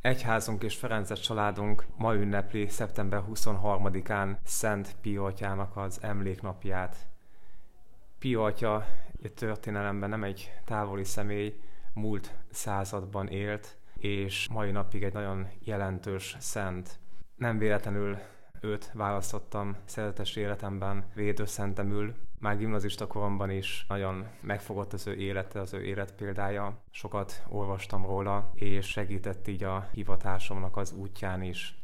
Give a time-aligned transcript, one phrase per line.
[0.00, 6.96] Egyházunk és Ferences családunk ma ünnepli szeptember 23-án Szent Pio atyának az emléknapját.
[8.60, 8.84] A
[9.34, 11.60] történelemben nem egy távoli személy,
[11.92, 16.98] múlt században élt, és mai napig egy nagyon jelentős szent.
[17.36, 18.18] Nem véletlenül
[18.60, 22.14] őt választottam szeretes életemben védőszentemül.
[22.38, 26.82] Már gimnazista koromban is nagyon megfogott az ő élete, az ő életpéldája.
[26.90, 31.74] Sokat olvastam róla, és segített így a hivatásomnak az útján is.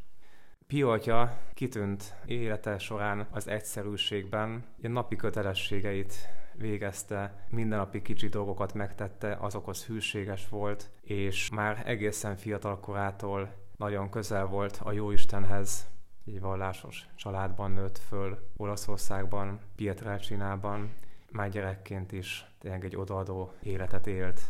[0.66, 6.14] Pio atya kitűnt élete során az egyszerűségben, a napi kötelességeit
[6.54, 14.46] végezte, mindennapi kicsi dolgokat megtette, azokhoz hűséges volt, és már egészen fiatal korától nagyon közel
[14.46, 15.86] volt a Jóistenhez,
[16.26, 20.94] egy vallásos családban nőtt föl Olaszországban, Pietrelcinában,
[21.30, 24.40] már gyerekként is tényleg egy odaadó életet élt.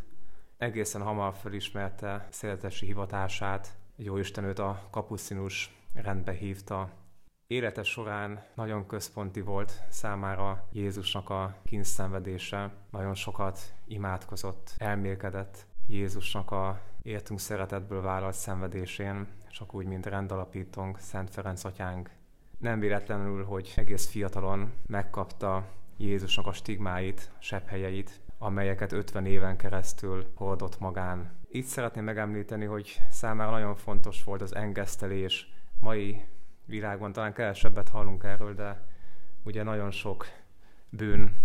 [0.56, 6.90] Egészen hamar felismerte szeretesi hivatását, Jóisten őt a kapucinus rendbe hívta.
[7.46, 16.80] Élete során nagyon központi volt számára Jézusnak a kínszenvedése, nagyon sokat imádkozott, elmélkedett Jézusnak a
[17.02, 19.26] értünk szeretetből vállalt szenvedésén,
[19.56, 22.10] csak úgy, mint rendalapítónk, Szent Ferenc atyánk.
[22.58, 30.78] Nem véletlenül, hogy egész fiatalon megkapta Jézusnak a stigmáit, sepphelyeit, amelyeket 50 éven keresztül hordott
[30.78, 31.30] magán.
[31.50, 35.52] Itt szeretném megemlíteni, hogy számára nagyon fontos volt az engesztelés.
[35.80, 36.24] Mai
[36.64, 38.86] világban talán kevesebbet hallunk erről, de
[39.44, 40.26] ugye nagyon sok
[40.88, 41.36] bűn,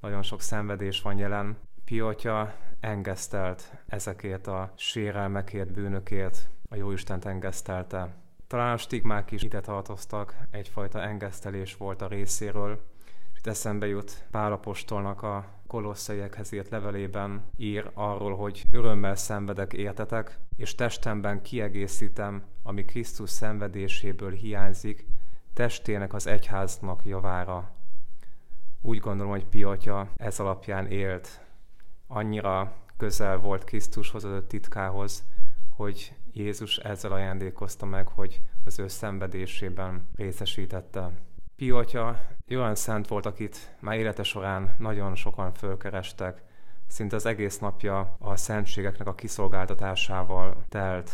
[0.00, 1.58] nagyon sok szenvedés van jelen.
[1.84, 8.14] Piotya engesztelt ezekért a sérelmekért, bűnökért, a Jóistent engesztelte.
[8.46, 12.80] Talán a stigmák is ide tartoztak, egyfajta engesztelés volt a részéről,
[13.32, 20.38] és itt eszembe jut Pálapostolnak a kolosszaiekhez írt levelében ír arról, hogy örömmel szenvedek értetek,
[20.56, 25.06] és testemben kiegészítem, ami Krisztus szenvedéséből hiányzik,
[25.54, 27.70] testének az egyháznak javára.
[28.80, 31.40] Úgy gondolom, hogy Piotya ez alapján élt.
[32.06, 35.24] Annyira közel volt Krisztushoz, az titkához,
[35.76, 41.10] hogy Jézus ezzel ajándékozta meg, hogy az ő szenvedésében részesítette.
[41.56, 46.42] Pio atya olyan szent volt, akit már élete során nagyon sokan fölkerestek,
[46.86, 51.10] szinte az egész napja a szentségeknek a kiszolgáltatásával telt.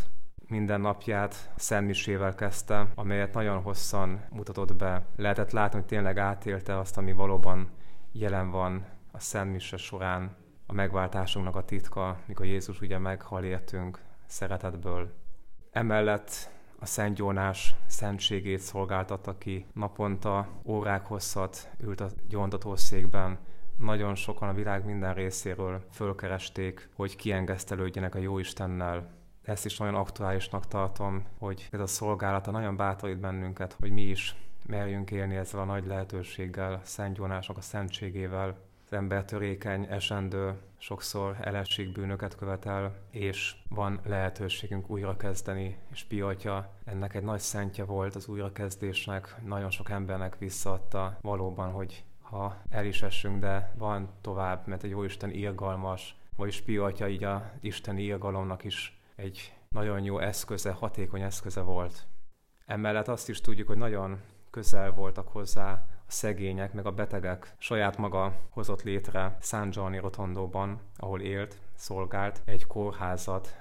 [0.49, 5.07] Minden napját szentmisével kezdte, amelyet nagyon hosszan mutatott be.
[5.17, 7.71] Lehetett látni, hogy tényleg átélte azt, ami valóban
[8.13, 10.37] jelen van a szentmise során,
[10.67, 15.13] a megváltásunknak a titka, mikor Jézus ugye meghal értünk, szeretetből.
[15.71, 19.67] Emellett a Szent Gyónás szentségét szolgáltatta ki.
[19.73, 23.39] Naponta órák hosszat ült a gyóntatószékben,
[23.79, 29.11] nagyon sokan a világ minden részéről fölkeresték, hogy kiengesztelődjenek a Jóistennel.
[29.43, 34.37] Ezt is nagyon aktuálisnak tartom, hogy ez a szolgálata nagyon bátorít bennünket, hogy mi is
[34.67, 38.57] merjünk élni ezzel a nagy lehetőséggel, Szent Gyónásnak a szentségével,
[38.91, 46.73] az ember törékeny, esendő, sokszor elesség bűnöket követel, és van lehetőségünk újra kezdeni, és Piatya
[46.85, 52.85] ennek egy nagy szentje volt az újrakezdésnek, nagyon sok embernek visszaadta valóban, hogy ha el
[52.85, 58.65] is essünk, de van tovább, mert egy Jóisten irgalmas, vagyis Piatya így a Isteni irgalomnak
[58.65, 62.07] is egy nagyon jó eszköze, hatékony eszköze volt.
[62.67, 64.21] Emellett azt is tudjuk, hogy nagyon
[64.51, 71.21] közel voltak hozzá szegények, meg a betegek saját maga hozott létre San Giovanni Rotondóban, ahol
[71.21, 73.57] élt, szolgált, egy kórházat,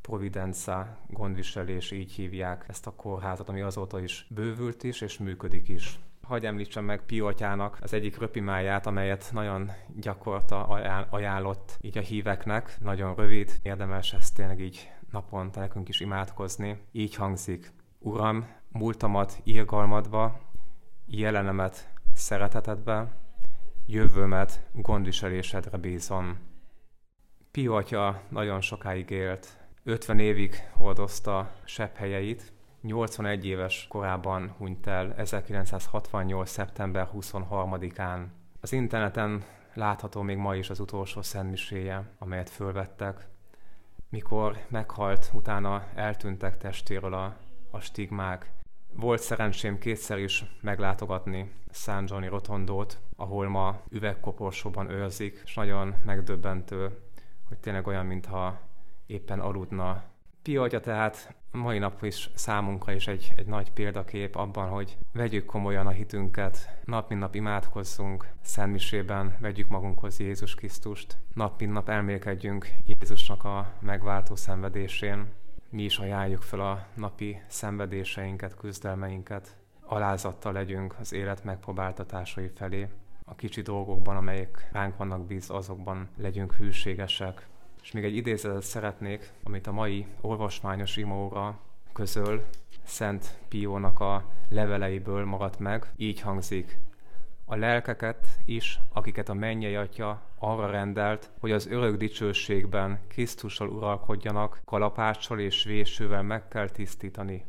[0.00, 5.98] Providenza gondviselés, így hívják ezt a kórházat, ami azóta is bővült is, és működik is.
[6.22, 10.66] Hagy említsem meg Piatyának az egyik röpimáját, amelyet nagyon gyakorta
[11.10, 12.76] ajánlott így a híveknek.
[12.80, 16.80] Nagyon rövid, érdemes ezt tényleg így naponta nekünk is imádkozni.
[16.92, 17.72] Így hangzik.
[17.98, 20.40] Uram, múltamat irgalmadva,
[21.10, 23.06] jelenemet szeretetedbe,
[23.86, 26.38] jövőmet gondviselésedre bízom.
[27.50, 36.50] Pio atya nagyon sokáig élt, 50 évig hordozta sepphelyeit, 81 éves korában hunyt el 1968.
[36.50, 38.24] szeptember 23-án.
[38.60, 39.44] Az interneten
[39.74, 43.28] látható még ma is az utolsó szentmiséje, amelyet fölvettek.
[44.08, 47.36] Mikor meghalt, utána eltűntek testéről a,
[47.70, 48.50] a stigmák,
[48.94, 56.98] volt szerencsém kétszer is meglátogatni San Giovanni Rotondót, ahol ma üvegkoporsóban őrzik, és nagyon megdöbbentő,
[57.48, 58.60] hogy tényleg olyan, mintha
[59.06, 60.02] éppen aludna.
[60.42, 65.44] Pio atya tehát mai nap is számunkra is egy, egy nagy példakép abban, hogy vegyük
[65.44, 71.88] komolyan a hitünket, nap mint nap imádkozzunk, szentmisében vegyük magunkhoz Jézus Krisztust, nap mint nap
[71.88, 75.26] elmélkedjünk Jézusnak a megváltó szenvedésén,
[75.70, 79.56] mi is ajánljuk fel a napi szenvedéseinket, küzdelmeinket.
[79.80, 82.88] Alázattal legyünk az élet megpróbáltatásai felé.
[83.24, 87.46] A kicsi dolgokban, amelyek ránk vannak bíz, azokban legyünk hűségesek.
[87.82, 91.58] És még egy idézetet szeretnék, amit a mai olvasmányos imóra
[91.92, 92.44] közöl,
[92.84, 96.78] Szent Piónak a leveleiből maradt meg, így hangzik.
[97.50, 104.60] A lelkeket is, akiket a mennyei atya arra rendelt, hogy az örök dicsőségben Krisztussal uralkodjanak,
[104.64, 107.44] kalapáccsal és vésővel meg kell tisztítani.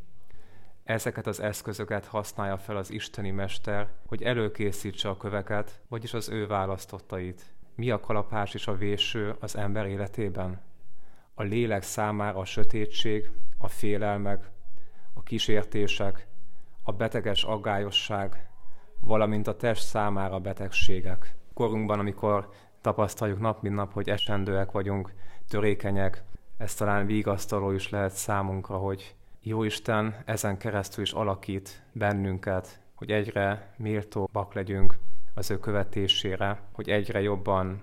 [0.84, 6.48] Ezeket az eszközöket használja fel az isteni mester, hogy előkészítse a köveket, vagyis az ő
[6.48, 7.46] választottait.
[7.76, 10.62] Mi a kalapás és a véső az ember életében?
[11.34, 14.50] A lélek számára a sötétség, a félelmek,
[15.14, 16.28] a kísértések,
[16.84, 18.49] a beteges aggályosság,
[19.02, 21.36] valamint a test számára betegségek.
[21.54, 22.50] Korunkban, amikor
[22.82, 25.14] tapasztaljuk nap mint nap, hogy esendőek vagyunk,
[25.48, 26.24] törékenyek,
[26.58, 33.12] ez talán vigasztaló is lehet számunkra, hogy jó Isten ezen keresztül is alakít bennünket, hogy
[33.12, 34.98] egyre méltóbbak legyünk
[35.34, 37.82] az ő követésére, hogy egyre jobban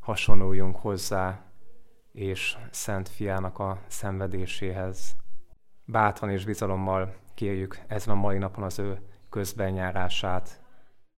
[0.00, 1.40] hasonluljunk hozzá,
[2.12, 5.16] és Szent Fiának a szenvedéséhez.
[5.84, 9.00] Bátran és bizalommal kérjük ezen a mai napon az ő
[9.30, 10.60] közbenjárását,